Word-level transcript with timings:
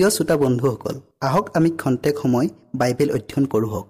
প্ৰিয় 0.00 0.14
শ্ৰোতা 0.16 0.36
বন্ধুসকল 0.36 0.96
আহক 1.28 1.46
আমি 1.56 1.70
খন্তেক 1.80 2.14
সময় 2.22 2.48
বাইবেল 2.74 3.08
অধ্যয়ন 3.16 3.44
কৰোঁ 3.52 3.68
হওক। 3.72 3.86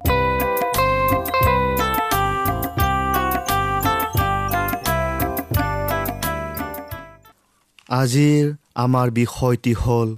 আজিৰ 8.00 8.45
আমাৰ 8.85 9.09
বিষয়টি 9.21 9.73
হ'ল 9.83 10.09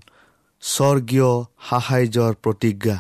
স্বৰ্গীয় 0.62 1.30
সাহাৰ্যৰ 1.68 2.32
প্ৰতিজ্ঞা। 2.44 2.98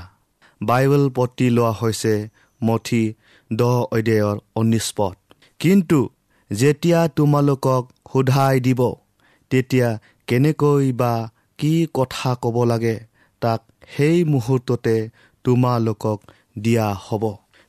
বাইবেল 0.60 1.04
পতি 1.16 1.46
লোৱা 1.56 1.72
হৈছে 1.80 2.14
মঠি 2.60 3.04
দহ 3.50 3.76
অধ্যায়ৰ 3.96 4.36
অনিষ্পদ 4.60 5.14
কিন্তু 5.60 6.00
যেতিয়া 6.50 7.00
তোমালোকক 7.16 7.82
সোধাই 8.12 8.56
দিব 8.66 8.80
তেতিয়া 9.50 9.88
কেনেকৈ 10.28 10.86
বা 11.00 11.14
কি 11.62 11.86
কথা 11.94 12.30
ক'ব 12.34 12.56
লাগে 12.64 12.96
তাক 13.42 13.60
সেই 13.96 14.24
মুহূৰ্ততে 14.24 14.96
তোমালোকক 15.44 16.18
দিয়া 16.58 16.88
হ'ব। 17.06 17.24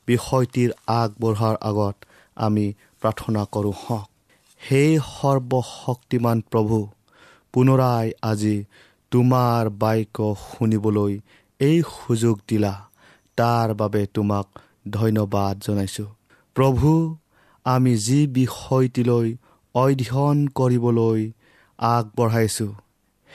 বিষয়টিৰ 0.06 0.70
আগবঢ়াৰ 0.86 1.56
আগত 1.60 1.96
আমি 2.36 2.66
প্ৰাৰ্থনা 3.02 3.42
কৰোঁ 3.54 3.74
হওক 3.82 4.08
সেই 4.60 4.90
সৰ্বশক্তিমান 5.10 6.38
প্ৰভু 6.50 6.78
পুনৰাই 7.52 8.06
আজি 8.22 8.56
তোমাৰ 9.10 9.62
বাক্য 9.82 10.18
শুনিবলৈ 10.46 11.12
এই 11.60 11.78
সুযোগ 11.94 12.36
দিলা। 12.48 12.74
তাৰ 13.36 13.68
বাবে 13.74 14.02
তোমাক 14.14 14.46
ধন্যবাদ 14.90 15.54
জনাইছোঁ। 15.66 16.10
প্ৰভু 16.56 16.90
আমি 17.66 17.92
যি 17.96 18.20
বিষয়টিলৈ 18.38 19.28
অধ্যয়ন 19.74 20.38
কৰিবলৈ 20.58 21.20
আগবঢ়াইছোঁ 21.78 22.72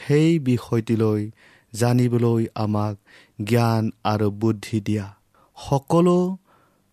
সেই 0.07 0.39
বিষয়টিলৈ 0.39 1.31
জানিবলৈ 1.73 2.47
আমাক 2.55 2.95
জ্ঞান 3.43 3.91
আৰু 4.03 4.31
বুদ্ধি 4.31 4.81
দিয়া। 4.81 5.15
সকলো 5.69 6.37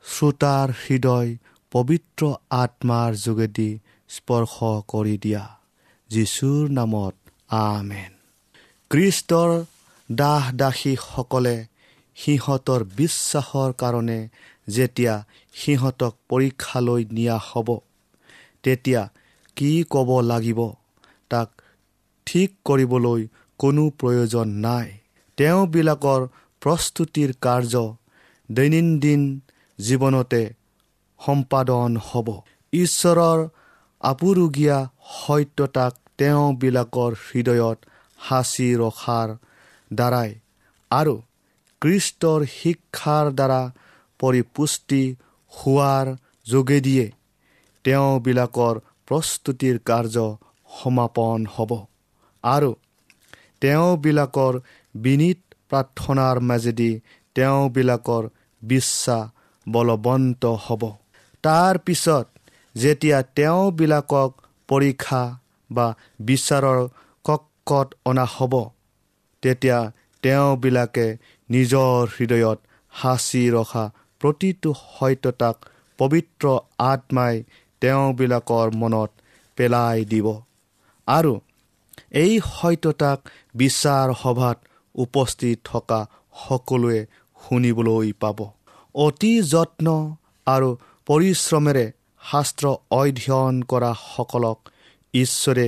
শ্ৰোতাৰ 0.05 0.71
হৃদয় 0.71 1.37
পবিত্ৰ 1.73 2.35
আত্মাৰ 2.51 3.15
যোগেদি 3.15 3.79
স্পৰ্শ 4.09 4.55
কৰি 4.89 5.19
দিয়া। 5.19 5.57
যীশুৰ 6.11 6.71
নামত 6.71 7.15
আমেন। 7.49 8.13
কৃষ্টৰ 8.91 9.65
দাস 10.13 10.55
দাসীসকলে 10.55 11.67
সিহঁতৰ 12.17 12.85
বিশ্বাসৰ 12.97 13.73
কাৰণে 13.73 14.29
যেতিয়া 14.69 15.25
সিহঁতক 15.53 16.15
পৰীক্ষালৈ 16.29 17.05
নিয়া 17.11 17.39
হ'ব 17.39 17.79
তেতিয়া 18.63 19.09
কি 19.57 19.85
ক'ব 19.91 20.21
লাগিব 20.21 20.73
তাক 21.31 21.56
ঠিক 22.27 22.51
কৰিবলৈ 22.69 23.21
কোনো 23.61 23.85
প্ৰয়োজন 24.01 24.49
নাই। 24.67 24.87
তেওঁবিলাকৰ 25.39 26.23
প্ৰস্তুতিৰ 26.63 27.31
কাৰ্য 27.47 27.75
দৈনন্দিন 28.49 29.23
জীৱনতে 29.79 30.43
সম্পাদন 31.21 31.91
হ'ব। 32.09 32.29
ঈশ্বৰৰ 32.73 33.41
আপুৰুগীয়া 34.01 34.79
সত্যতাক 35.15 35.93
তেওঁবিলাকৰ 36.19 37.13
হৃদয়ত 37.27 37.79
সাঁচি 38.19 38.69
ৰখাৰ 38.83 39.29
দ্বাৰাই 39.91 40.31
আৰু 40.91 41.15
কৃষ্টৰ 41.83 42.41
শিক্ষাৰ 42.53 43.27
দ্বাৰা 43.39 43.63
পৰিপুষ্টি 44.21 45.03
হোৱাৰ 45.53 46.07
যোগেদিয়ে 46.47 47.07
তেওঁবিলাকৰ 47.85 48.75
প্ৰস্তুতিৰ 49.09 49.77
কাৰ্য 49.89 50.17
সমাপন 50.71 51.47
হ'ব। 51.55 51.73
আৰু 52.55 52.71
তেওঁবিলাকৰ 53.61 54.55
বিনীত 54.95 55.41
প্ৰাৰ্থনাৰ 55.71 56.37
মাজেদি 56.49 56.93
তেওঁবিলাকৰ 57.37 58.25
বিশ্বাস 58.63 59.25
বলৱন্ত 59.67 60.43
হ'ব। 60.65 60.83
তাৰ 61.45 61.75
পিছত 61.79 62.27
যেতিয়া 62.75 63.19
তেওঁবিলাকক 63.37 64.31
পৰীক্ষা 64.69 65.23
বা 65.71 65.87
বিচাৰৰ 66.21 66.81
কক্ষত 67.25 67.89
অনা 68.05 68.27
হ'ব 68.35 68.55
তেতিয়া 69.43 69.79
তেওঁবিলাকে 70.23 71.07
নিজৰ 71.51 72.01
হৃদয়ত 72.17 72.59
সাঁচি 72.93 73.43
ৰখা 73.51 73.85
প্ৰতিটো 74.21 74.71
সত্যতাক 74.85 75.57
পবিত্ৰ 75.99 76.45
আত্মাই 76.85 77.35
তেওঁবিলাকৰ 77.83 78.67
মনত 78.81 79.11
পেলাই 79.59 80.05
দিব। 80.05 80.27
আৰু 81.09 81.33
এই 82.23 82.33
সত্যতাক 82.41 83.19
বিচাৰ 83.55 84.09
সভাত 84.23 84.59
উপস্থিত 84.95 85.57
থকা 85.65 86.01
সকলোৱে 86.49 87.01
শুনিবলৈ 87.39 88.13
পাব। 88.21 88.39
অতি 88.95 89.33
যত্ন 89.53 89.87
আৰু 90.47 90.69
পৰিশ্ৰমেৰে 91.07 91.87
শাস্ত্ৰ 92.23 92.67
অধ্যয়ন 92.91 93.55
কৰা 93.63 93.91
সকলক 94.17 94.59
ঈশ্বৰে 95.15 95.67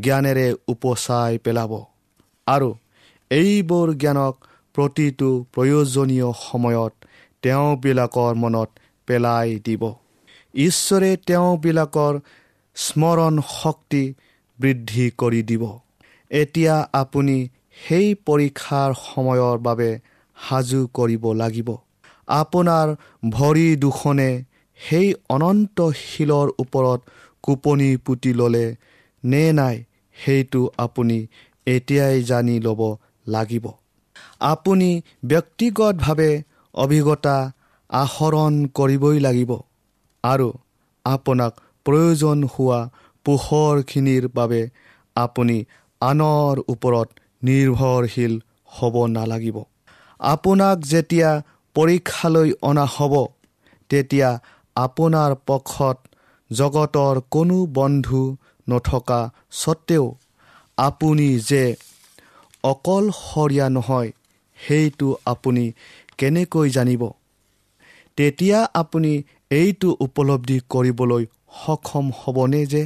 জ্ঞানেৰে 0.00 0.46
উপচাই 0.68 1.38
পেলাব। 1.38 1.72
আৰু 2.46 2.70
এইবোৰ 3.30 3.88
জ্ঞানক 3.94 4.34
প্ৰতিটো 4.74 5.28
প্ৰয়োজনীয় 5.54 6.28
সময়ত 6.50 6.92
তেওঁবিলাকৰ 7.42 8.32
মনত 8.34 8.68
পেলাই 9.08 9.48
দিব। 9.66 9.82
ঈশ্বৰে 10.54 11.10
তেওঁবিলাকৰ 11.26 12.14
স্মৰণ 12.76 13.34
শক্তি 13.62 14.04
বৃদ্ধি 14.58 15.04
কৰি 15.18 15.42
দিব। 15.42 15.62
এতিয়া 16.30 16.74
আপুনি 16.92 17.36
সেই 17.84 18.14
পৰীক্ষাৰ 18.26 18.90
সময়ৰ 19.04 19.56
বাবে 19.58 19.90
সাজু 20.36 20.80
কৰিব 20.94 21.24
লাগিব। 21.32 21.68
আপোনাৰ 22.28 22.86
ভৰি 23.30 23.66
দুখনে 23.76 24.30
সেই 24.78 25.08
অনন্ত 25.28 25.78
শিলৰ 26.02 26.48
ওপৰত 26.58 27.00
কোপনি 27.42 27.90
পুতি 27.96 28.32
ল'লে 28.32 28.66
নে 29.24 29.44
নাই 29.52 29.76
সেইটো 30.16 30.62
আপুনি 30.78 31.18
এতিয়াই 31.66 32.22
জানি 32.22 32.56
ল'ব 32.60 32.80
লাগিব। 33.26 33.66
আপুনি 34.40 34.90
ব্যক্তিগতভাৱে 35.24 36.30
অভিজ্ঞতা 36.74 37.36
আহৰণ 37.90 38.52
কৰিবই 38.74 39.18
লাগিব 39.20 39.50
আৰু 40.24 40.48
আপোনাক 41.04 41.52
প্ৰয়োজন 41.84 42.38
হোৱা 42.44 42.80
পোহৰখিনিৰ 43.24 44.24
বাবে 44.34 44.60
আপুনি 45.16 45.56
আনৰ 46.00 46.54
ওপৰত 46.68 47.08
নিৰ্ভৰশীল 47.42 48.32
হ'ব 48.74 48.94
নালাগিব। 49.06 49.56
আপোনাক 50.20 50.76
যেতিয়া 50.92 51.30
পৰীক্ষালৈ 51.76 52.50
অনা 52.62 52.86
হ'ব 52.94 53.14
তেতিয়া 53.90 54.30
আপোনাৰ 54.76 55.30
পক্ষত 55.46 55.98
জগতৰ 56.50 57.14
কোনো 57.30 57.58
বন্ধু 57.74 58.22
নথকা 58.66 59.20
স্বত্তেও 59.52 60.06
আপুনি 60.78 61.28
যে 61.48 61.64
অকলশৰীয়া 62.64 63.66
নহয় 63.68 64.10
সেইটো 64.58 65.08
আপুনি 65.24 65.64
কেনেকৈ 66.18 66.68
জানিব? 66.70 67.02
তেতিয়া 68.18 68.58
আপুনি 68.74 69.12
এইটো 69.50 69.88
উপলব্ধি 70.00 70.58
কৰিবলৈ 70.68 71.24
সক্ষম 71.60 72.06
হ'বনে 72.18 72.62
যে 72.66 72.82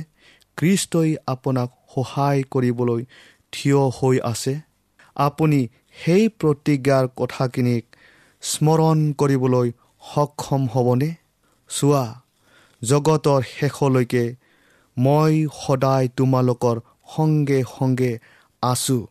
কৃষ্টই 0.58 1.10
আপোনাক 1.26 1.68
সহায় 1.94 2.42
কৰিবলৈ 2.42 3.04
থিয় 3.52 3.80
হৈ 3.96 4.16
আছে। 4.22 4.54
আপুনি 5.16 5.60
সেই 6.00 6.24
প্ৰতিজ্ঞাৰ 6.40 7.04
কথাখিনিক 7.16 7.84
স্মৰণ 8.42 8.98
কৰিবলৈ 9.12 9.68
সক্ষম 10.02 10.62
হ'বনে? 10.72 11.10
চোৱা 11.70 12.04
জগতৰ 12.82 13.40
শেষলৈকে 13.54 14.24
মই 14.96 15.34
সদায় 15.62 16.06
তোমালোকৰ 16.16 16.76
সংগে 17.16 17.60
সংগে 17.78 18.12
আছোঁ। 18.62 19.02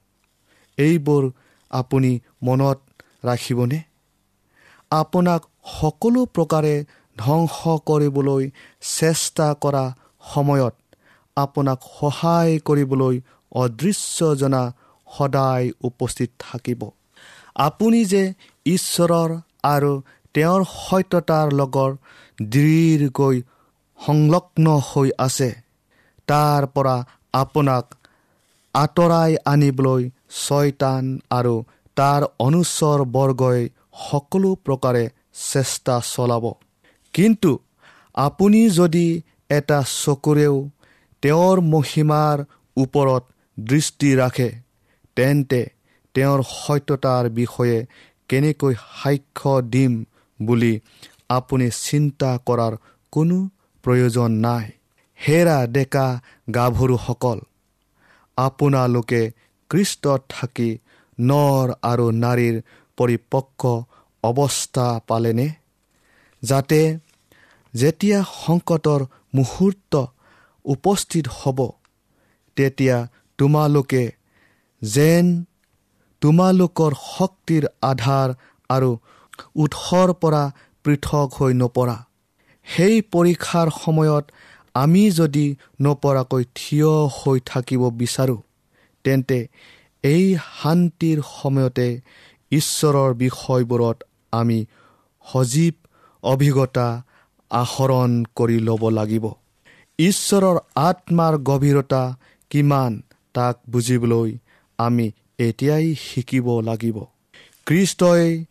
এইবোৰ 0.78 1.24
আপুনি 1.72 2.12
মনত 2.44 2.80
ৰাখিবনে? 3.26 3.80
আপোনাক 4.92 5.42
সকলো 5.80 6.22
প্ৰকাৰে 6.36 6.76
ধ্বংস 7.18 7.58
কৰিবলৈ 7.90 8.44
চেষ্টা 9.00 9.48
কৰা 9.62 9.86
সময়ত 10.34 10.74
আপোনাক 11.38 11.80
সহায় 11.98 12.54
কৰিবলৈ 12.68 13.16
অদৃশ্যজনা 13.56 14.64
সদায় 15.08 15.66
উপস্থিত 15.90 16.30
থাকিব। 16.40 16.82
আপুনি 17.68 18.00
যে 18.06 18.24
ঈশ্বৰৰ 18.66 19.30
আৰু 19.74 19.92
তেওঁৰ 20.36 20.62
সত্যতাৰ 20.78 21.48
লগত 21.60 21.92
দৃঢ়কৈ 22.40 23.36
সংলগ্ন 24.00 24.68
হৈ 24.90 25.10
আছে 25.18 25.50
তাৰ 26.28 26.62
পৰা 26.76 26.96
আপোনাক 27.34 27.86
আঁতৰাই 28.76 29.32
আনিবলৈ 29.46 30.04
ছয়তান 30.42 31.04
আৰু 31.38 31.56
তাৰ 31.98 32.22
অনুচৰ 32.40 33.00
বৰ্গই 33.16 33.62
সকলো 34.04 34.50
প্ৰকাৰে 34.66 35.04
চেষ্টা 35.52 35.96
চলাব। 36.14 36.46
কিন্তু 37.14 37.52
আপুনি 38.18 38.62
যদি 38.70 39.08
এটা 39.50 39.80
চকুৰেও 40.04 40.56
তেওঁৰ 41.24 41.62
মহিমাৰ 41.74 42.38
ওপৰত 42.78 43.24
দৃষ্টি 43.58 44.10
ৰাখে 44.16 44.50
তেন্তে 45.18 45.62
তেওঁৰ 46.16 46.40
সত্যতাৰ 46.50 47.30
বিষয়ে 47.30 47.78
কেনেকৈ 48.30 48.74
সাক্ষ্য 49.02 49.54
দিম 49.74 49.94
বুলি 50.40 50.74
আপুনি 51.30 51.68
চিন্তা 51.82 52.32
কৰাৰ 52.48 52.74
কোনো 53.14 53.38
প্ৰয়োজন 53.84 54.32
নাই। 54.46 54.66
হেৰা 55.20 55.58
ডেকা 55.68 56.08
গাভৰুসকল 56.54 57.40
আপোনালোকে 58.38 59.22
কৃষ্টত 59.70 60.22
থাকি 60.30 60.70
নৰ 61.18 61.66
আৰু 61.92 62.06
নাৰীৰ 62.24 62.56
পৰিপক্ক 62.98 63.62
অৱস্থা 64.24 64.88
পালেনে? 65.08 65.48
যাতে 66.44 66.82
যেতিয়া 67.74 68.20
সংকটৰ 68.44 69.02
মুহূৰ্ত 69.34 69.94
উপস্থিত 70.74 71.26
হ'ব 71.38 71.60
তেতিয়া 72.58 72.98
তোমালোকে 73.40 74.04
যেন 74.82 75.26
তোমালোকৰ 76.22 76.92
শক্তিৰ 77.08 77.64
আধাৰ 77.92 78.30
আৰু 78.70 78.92
উৎসৰ 79.64 80.10
পৰা 80.22 80.44
পৃথক 80.86 81.28
হৈ 81.38 81.54
নপৰা। 81.62 81.98
সেই 82.68 82.96
পৰীক্ষাৰ 83.14 83.68
সময়ত 83.84 84.26
আমি 84.76 85.04
যদি 85.12 85.46
নপৰাকৈ 85.86 86.44
থিয় 86.60 86.92
হৈ 87.18 87.38
থাকিব 87.52 87.82
বিচাৰোঁ 88.02 88.40
তেন্তে 89.06 89.40
এই 90.04 90.26
শান্তিৰ 90.58 91.18
সময়তে 91.32 91.88
ঈশ্বৰৰ 92.52 93.12
বিষয়বোৰত 93.24 93.98
আমি 94.32 94.60
সজীৱ 95.26 95.76
অভিজ্ঞতা 96.24 96.88
আহৰণ 97.52 98.12
কৰি 98.38 98.58
ল'ব 98.68 98.84
লাগিব। 98.90 99.26
ঈশ্বৰৰ 100.00 100.58
আত্মাৰ 100.76 101.34
গভীৰতা 101.38 102.02
কিমান 102.52 102.92
তাক 103.34 103.56
বুজিবলৈ 103.70 104.30
আমি 104.80 105.06
এতিয়াই 105.40 105.86
শিকিব 105.96 106.48
লাগিব। 106.62 106.98
কৃষ্টই 107.66 108.46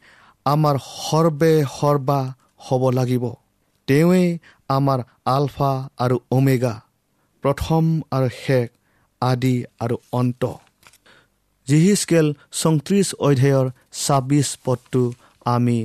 আমাৰ 0.46 0.76
সৰ্বে 0.78 1.52
সৰ্বা 1.80 2.20
হ'ব 2.58 2.82
লাগিব। 2.90 3.24
তেওঁৱেই 3.88 4.28
আমাৰ 4.68 4.98
আলফা 5.24 5.72
আৰু 5.98 6.16
ওমেগা 6.30 6.74
প্ৰথম 7.44 7.82
আৰু 8.10 8.28
শেষ 8.46 8.66
আদি 9.22 9.54
আৰু 9.80 9.96
অন্ত। 10.12 10.42
জিহিচকেল 11.66 12.26
চৌত্ৰিছ 12.52 13.08
অধ্যায়ৰ 13.18 13.66
ছাব্বিছ 13.92 14.48
পদটো 14.64 15.02
আমি 15.44 15.78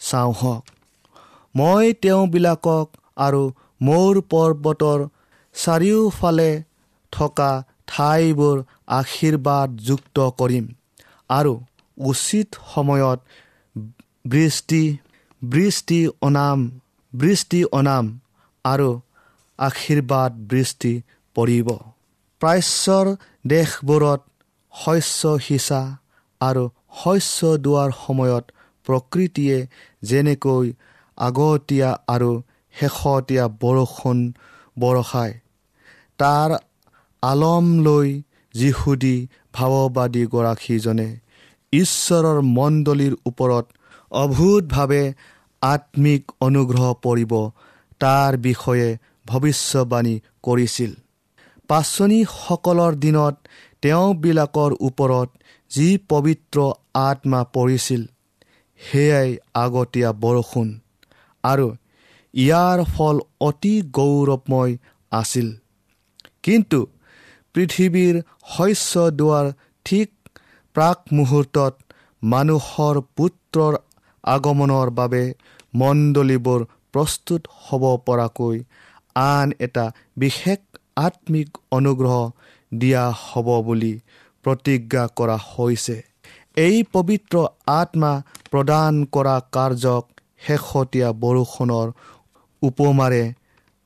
চাওঁ 0.00 0.32
হওক। 0.32 0.62
মই 1.54 1.92
তেওঁবিলাকক 2.02 2.86
আৰু 3.16 3.42
মোৰ 3.86 4.14
পৰ্বতৰ 4.32 5.00
চাৰিওফালে 5.54 6.50
থকা 7.12 7.50
ঠাইবোৰ 7.90 8.56
আশীৰ্বাদযুক্ত 8.98 10.16
কৰিম। 10.40 10.66
আৰু 11.30 11.54
উচিত 11.96 12.48
সময়ত 12.72 13.18
বৃষ্টি 14.24 14.82
বৃষ্টি 15.42 16.00
অনাম 16.26 16.60
বৃষ্টি 17.12 17.60
অনাম 17.78 18.04
আৰু 18.64 18.90
আশীৰ্বাদ 19.58 20.30
বৃষ্টি 20.50 20.92
পৰিব। 21.36 21.68
প্ৰাচ্যৰ 22.40 23.06
দেশবোৰত 23.46 24.20
শস্য 24.72 25.32
সিঁচা 25.46 25.82
আৰু 26.40 26.64
শস্য 27.00 27.50
দোৱাৰ 27.64 27.90
সময়ত 27.98 28.44
প্ৰকৃতিয়ে 28.86 29.58
যেনেকৈ 30.02 30.66
আগতীয়া 31.18 31.90
আৰু 32.14 32.32
শেহতীয়া 32.74 33.44
বৰষুণ 33.62 34.18
বৰষায় 34.76 35.34
তাৰ 36.18 36.50
আলম 37.22 37.66
লৈ 37.84 38.08
যিহুদী 38.54 39.16
ভাৱবাদীগৰাকীজনে 39.54 41.08
ঈশ্বৰৰ 41.72 42.38
মণ্ডলীৰ 42.56 43.14
ওপৰত 43.26 43.66
অভূতভাৱে 44.12 45.04
আত্মিক 45.62 46.22
অনুগ্ৰহ 46.40 46.84
পৰিব 47.04 47.32
তাৰ 48.00 48.32
বিষয়ে 48.46 48.88
ভৱিষ্যবাণী 49.26 50.14
কৰিছিল। 50.42 50.90
পাচনীসকলৰ 51.68 52.92
দিনত 52.94 53.34
তেওঁবিলাকৰ 53.82 54.72
ওপৰত 54.80 55.28
যি 55.70 55.88
পবিত্ৰ 56.08 56.58
আত্মা 57.00 57.40
পৰিছিল 57.54 58.02
সেয়াই 58.80 59.30
আগতীয়া 59.54 60.10
বৰষুণ। 60.22 60.68
আৰু 61.44 61.66
ইয়াৰ 62.34 62.78
ফল 62.94 63.16
অতি 63.40 63.74
গৌৰৱময় 63.96 64.72
আছিল। 65.12 65.48
কিন্তু 66.42 66.80
পৃথিৱীৰ 67.54 68.14
শস্য 68.52 69.02
দোৱাৰ 69.18 69.46
ঠিক 69.86 70.08
প্ৰাক 70.76 70.98
মুহূৰ্তত 71.12 71.74
মানুহৰ 72.22 73.00
পুত্ৰৰ 73.16 73.74
আগমনৰ 74.24 74.88
বাবে 74.98 75.22
মণ্ডলীবোৰ 75.74 76.60
প্ৰস্তুত 76.92 77.42
হ'ব 77.64 77.84
পৰাকৈ 78.06 78.56
আন 79.16 79.52
এটা 79.58 79.84
বিশেষ 80.16 80.60
আত্মিক 80.96 81.48
অনুগ্ৰহ 81.70 82.16
দিয়া 82.72 83.04
হ'ব 83.20 83.48
বুলি 83.66 83.94
প্ৰতিজ্ঞা 84.44 85.04
কৰা 85.18 85.36
হৈছে। 85.50 85.96
এই 86.56 86.76
পবিত্ৰ 86.92 87.36
আত্মা 87.72 88.12
প্ৰদান 88.50 89.04
কৰা 89.14 89.36
কাৰ্যক 89.56 90.04
শেহতীয়া 90.46 91.08
বৰষুণৰ 91.22 91.88
উপমাৰে 92.62 93.22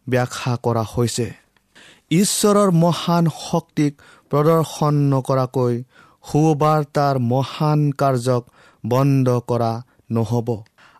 ব্যাখ্যা 0.06 0.52
কৰা 0.64 0.84
হৈছে। 0.92 1.26
ঈশ্বৰৰ 2.12 2.70
মহান 2.84 3.24
শক্তিক 3.42 3.92
প্ৰদৰ্শন 4.30 4.94
নকৰাকৈ 5.12 5.74
সুবাৰ্তাৰ 6.24 7.16
মহান 7.32 7.80
কাৰ্যক 8.00 8.42
বন্ধ 8.84 9.28
কৰা 9.50 9.72
নহ'ব। 10.10 10.48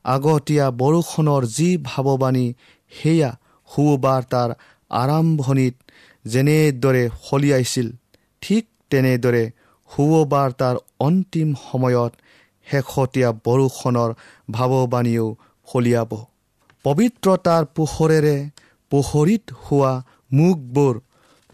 আগতীয়া 0.05 0.67
বৰষুণৰ 0.81 1.43
যি 1.57 1.71
ভাৱবাণী 1.85 2.47
সেয়া 2.93 3.31
সুবাৰ্তাৰ 3.71 4.51
আৰম্ভণিত 4.91 5.75
যেনেদৰে 6.25 7.05
ফলিয়াইছিল 7.25 7.89
ঠিক 8.43 8.65
তেনেদৰে 8.91 9.45
সুবাৰ্তাৰ 9.91 10.77
অন্তিম 11.01 11.49
সময়ত 11.63 12.13
শেহতীয়া 12.67 13.29
বৰষুণৰ 13.47 14.11
ভাৱবাণীও 14.51 15.27
ফলিয়াব 15.69 16.13
পবিত্ৰতাৰ 16.87 17.65
পোহৰেৰে 17.77 18.37
পোহৰিত 18.93 19.55
হোৱা 19.63 19.93
মুখবোৰ 20.33 20.95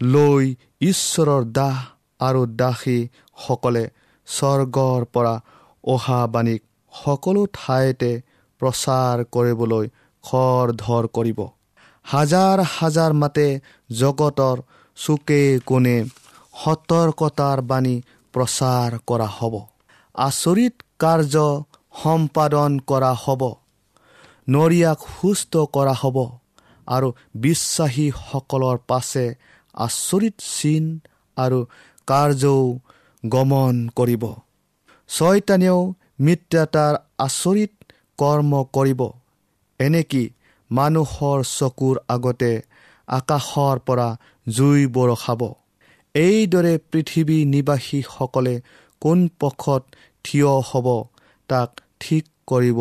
লৈ 0.01 0.45
ঈশ্বৰৰ 0.81 1.47
দাহ 1.57 1.77
আৰু 2.19 2.41
দাসীসকলে 2.59 3.83
স্বৰ্গৰ 4.27 5.05
পৰা 5.13 5.33
অহা 5.83 6.19
বাণীক 6.33 6.61
সকলো 6.93 7.45
ঠাইতে 7.53 8.11
প্ৰচাৰ 8.61 9.23
কৰিবলৈ 9.35 9.89
খৰ 10.23 10.75
ধৰ 10.83 11.09
কৰিব। 11.17 11.39
হাজাৰ 12.05 12.63
হাজাৰ 12.73 13.17
মাতে 13.21 13.47
জগতৰ 13.95 14.63
চুকে 14.97 15.41
কোণে 15.65 15.97
সতৰ্কতাৰ 16.61 17.65
বাণী 17.71 17.95
প্ৰচাৰ 18.33 18.99
কৰা 19.07 19.29
হ'ব। 19.37 19.53
আচৰিত 20.15 20.73
কাৰ্য 20.99 21.35
সম্পাদন 22.03 22.79
কৰা 22.87 23.11
হ'ব। 23.23 23.41
নৰিয়াক 24.47 24.99
সুস্থ 25.11 25.53
কৰা 25.73 25.93
হ'ব 25.93 26.17
আৰু 26.87 27.09
বিশ্বাসীসকলৰ 27.35 28.77
পাছে 28.87 29.25
আচৰিত 29.75 30.35
চিন 30.49 30.85
আৰু 31.37 31.59
কাৰ্যও 32.07 32.63
গমন 33.23 33.75
কৰিব। 33.95 34.23
ছয়তানেও 35.09 35.79
মিত্ৰতাৰ 36.19 36.93
আচৰিত 37.17 37.73
কৰ্ম 38.19 38.51
কৰিব। 38.73 39.01
এনেকি 39.79 40.23
মানুহৰ 40.71 41.39
চকুৰ 41.49 41.95
আগতে 42.07 42.51
আকাশৰ 43.07 43.79
পৰা 43.79 44.09
জুই 44.47 44.81
বৰষাব। 44.87 45.41
এইদৰে 46.15 46.73
পৃথিৱী 46.91 47.37
নিবাসীসকলে 47.45 48.55
কোন 49.01 49.19
পক্ষত 49.39 49.83
থিয় 50.25 50.51
হ'ব 50.69 50.87
তাক 51.49 51.69
ঠিক 51.99 52.23
কৰিব 52.47 52.79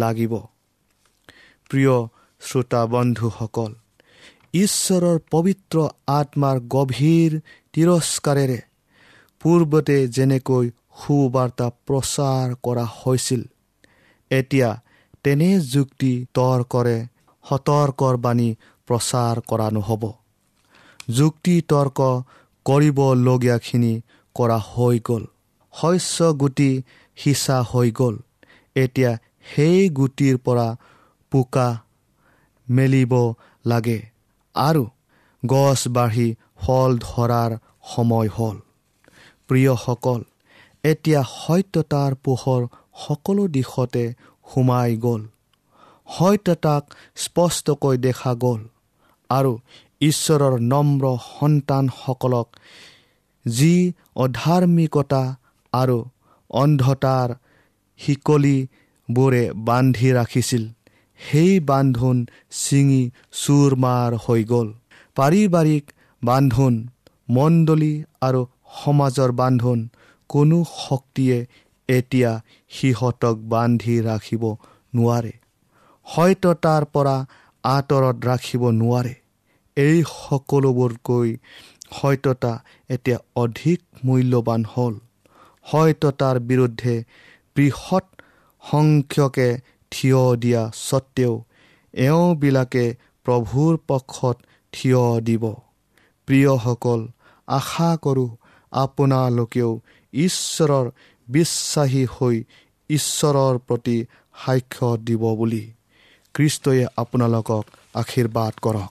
লাগিব। 0.00 0.34
প্ৰিয় 1.70 1.96
শ্ৰোতা 2.40 2.82
বন্ধুসকল 2.86 3.72
ঈশ্বৰৰ 4.54 5.18
পবিত্ৰ 5.30 5.76
আত্মাৰ 6.06 6.56
গভীৰ 6.68 7.32
তিৰস্কাৰেৰে 7.74 8.58
পূৰ্বতে 9.40 9.98
যেনেকৈ 10.08 10.70
সুবাৰ্তা 11.00 11.66
প্ৰচাৰ 11.86 12.54
কৰা 12.62 12.84
হৈছিল 12.96 13.42
এতিয়া 14.30 14.70
তেনে 15.24 15.50
যুক্তি 15.70 16.12
তৰ্কৰে 16.34 16.96
সতৰ্কৰ 17.44 18.16
বাণী 18.16 18.48
প্ৰচাৰ 18.88 19.40
কৰা 19.48 19.68
নহ'ব। 19.70 20.04
যুক্তি 21.10 21.54
তৰ্ক 21.68 21.98
কৰিবলগীয়াখিনি 22.66 23.92
কৰা 24.36 24.58
হৈ 24.68 24.98
গ'ল। 24.98 25.24
শস্য 25.74 26.32
গুটি 26.32 26.70
সিঁচা 27.16 27.58
হৈ 27.62 27.90
গ'ল। 27.90 28.14
এতিয়া 28.76 29.12
সেই 29.54 29.88
গুটিৰ 29.90 30.36
পৰা 30.38 30.66
পোকা 31.34 31.68
মেলিব 32.68 33.12
লাগে। 33.66 33.96
আৰু 34.54 34.82
গছ 35.42 35.80
বাঢ়ি 35.96 36.28
ফল 36.62 36.98
ধৰাৰ 36.98 37.56
সময় 37.92 38.28
হ'ল। 38.28 38.56
প্ৰিয়সকল 39.48 40.20
এতিয়া 40.84 41.20
সত্যতাৰ 41.32 42.12
পোহৰ 42.24 42.62
সকলো 43.06 43.44
দিশতে 43.48 44.04
সোমাই 44.46 44.96
গ'ল। 44.96 45.22
সত্যতাক 46.08 46.82
স্পষ্টকৈ 47.16 47.96
দেখা 48.06 48.32
গ'ল। 48.34 48.60
আৰু 49.30 49.52
ঈশ্বৰৰ 50.00 50.54
নম্ৰ 50.72 51.04
সন্তানসকলক 51.30 52.48
যি 53.46 53.74
অধাৰ্মিকতা 54.16 55.22
আৰু 55.72 55.98
অন্ধতাৰ 56.50 57.28
শিকলিবোৰে 58.00 59.42
বান্ধি 59.68 60.08
ৰাখিছিল 60.12 60.64
সেই 61.20 61.60
বান্ধোন 61.60 62.26
ছিঙি 62.50 63.02
চুৰমাৰ 63.32 64.10
হৈ 64.24 64.44
গ'ল। 64.44 64.68
পাৰিবাৰিক 65.16 65.84
বান্ধোন 66.22 66.74
মণ্ডলী 67.28 67.94
আৰু 68.20 68.40
সমাজৰ 68.84 69.30
বান্ধোন 69.32 69.88
কোনো 70.28 70.64
শক্তিয়ে 70.78 71.46
এতিয়া 71.88 72.30
সিহঁতক 72.68 73.36
বান্ধি 73.48 73.96
ৰাখিব 74.00 74.42
নোৱাৰে। 74.94 75.32
সত্যতাৰ 76.06 76.84
পৰা 76.84 77.16
আঁতৰত 77.64 78.16
ৰাখিব 78.24 78.62
নোৱাৰে। 78.70 79.14
এই 79.76 80.02
সকলোবোৰকৈ 80.08 81.36
সত্যতা 81.90 82.52
এতিয়া 82.90 83.18
অধিক 83.36 83.80
মূল্যৱান 84.04 84.64
হ'ল। 84.64 84.94
সত্যতাৰ 85.66 86.36
বিৰুদ্ধে 86.40 86.94
বৃহৎ 87.56 88.04
সংখ্যকে 88.64 89.48
থিয় 89.94 90.22
দিয়া 90.42 90.62
স্বত্তেও 90.86 91.34
এওঁবিলাকে 91.94 92.84
প্ৰভুৰ 93.26 93.72
পক্ষত 93.88 94.36
থিয় 94.72 95.02
দিব। 95.26 95.44
প্ৰিয়সকল 96.28 97.00
আশা 97.48 97.90
কৰোঁ 98.04 98.30
আপোনালোকেও 98.72 99.70
ঈশ্বৰৰ 100.12 100.86
বিশ্বাসী 101.28 102.04
হৈ 102.14 102.36
ঈশ্বৰৰ 102.90 103.54
প্ৰতি 103.68 103.96
সাক্ষ্য 104.42 104.88
দিব 105.06 105.22
বুলি। 105.40 105.64
খ্ৰীষ্টই 106.34 106.80
আপোনালোকক 106.96 107.64
আশীৰ্বাদ 107.94 108.54
কৰক। 108.64 108.90